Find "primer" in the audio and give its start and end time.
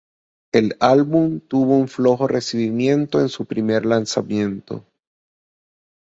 3.45-3.85